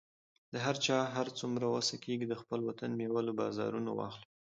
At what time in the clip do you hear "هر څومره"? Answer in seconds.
1.15-1.65